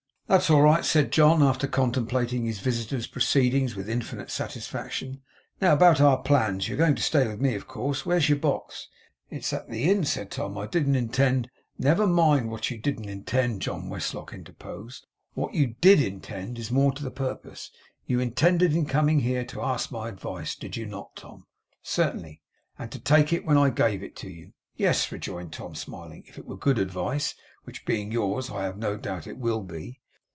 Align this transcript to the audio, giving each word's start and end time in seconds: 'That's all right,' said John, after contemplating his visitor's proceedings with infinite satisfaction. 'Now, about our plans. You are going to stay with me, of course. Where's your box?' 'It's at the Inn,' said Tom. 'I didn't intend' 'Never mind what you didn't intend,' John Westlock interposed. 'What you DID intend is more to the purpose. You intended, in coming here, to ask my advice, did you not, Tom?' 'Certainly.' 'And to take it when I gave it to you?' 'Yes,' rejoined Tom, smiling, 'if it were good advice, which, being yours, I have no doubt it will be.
'That's 0.31 0.49
all 0.49 0.61
right,' 0.61 0.85
said 0.85 1.11
John, 1.11 1.43
after 1.43 1.67
contemplating 1.67 2.45
his 2.45 2.61
visitor's 2.61 3.05
proceedings 3.05 3.75
with 3.75 3.89
infinite 3.89 4.31
satisfaction. 4.31 5.21
'Now, 5.59 5.73
about 5.73 5.99
our 5.99 6.19
plans. 6.21 6.69
You 6.69 6.75
are 6.75 6.77
going 6.77 6.95
to 6.95 7.01
stay 7.03 7.27
with 7.27 7.41
me, 7.41 7.53
of 7.55 7.67
course. 7.67 8.05
Where's 8.05 8.29
your 8.29 8.37
box?' 8.37 8.87
'It's 9.29 9.51
at 9.51 9.69
the 9.69 9.89
Inn,' 9.91 10.05
said 10.05 10.31
Tom. 10.31 10.57
'I 10.57 10.67
didn't 10.67 10.95
intend' 10.95 11.49
'Never 11.77 12.07
mind 12.07 12.49
what 12.49 12.71
you 12.71 12.77
didn't 12.77 13.09
intend,' 13.09 13.61
John 13.63 13.89
Westlock 13.89 14.31
interposed. 14.33 15.05
'What 15.33 15.53
you 15.53 15.75
DID 15.81 16.01
intend 16.01 16.57
is 16.57 16.71
more 16.71 16.93
to 16.93 17.03
the 17.03 17.11
purpose. 17.11 17.69
You 18.05 18.21
intended, 18.21 18.71
in 18.73 18.85
coming 18.85 19.19
here, 19.19 19.43
to 19.43 19.61
ask 19.61 19.91
my 19.91 20.07
advice, 20.07 20.55
did 20.55 20.77
you 20.77 20.85
not, 20.85 21.13
Tom?' 21.17 21.45
'Certainly.' 21.83 22.41
'And 22.79 22.89
to 22.93 22.99
take 22.99 23.33
it 23.33 23.43
when 23.43 23.57
I 23.57 23.69
gave 23.69 24.01
it 24.01 24.15
to 24.17 24.29
you?' 24.29 24.53
'Yes,' 24.77 25.11
rejoined 25.11 25.51
Tom, 25.51 25.75
smiling, 25.75 26.23
'if 26.25 26.37
it 26.37 26.45
were 26.45 26.55
good 26.55 26.79
advice, 26.79 27.35
which, 27.65 27.85
being 27.85 28.13
yours, 28.13 28.49
I 28.49 28.63
have 28.63 28.77
no 28.77 28.95
doubt 28.95 29.27
it 29.27 29.37
will 29.37 29.59
be. 29.63 29.97